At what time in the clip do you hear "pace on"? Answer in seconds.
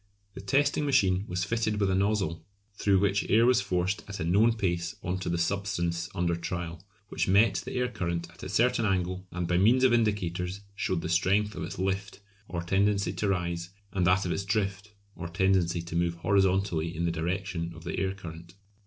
4.53-5.19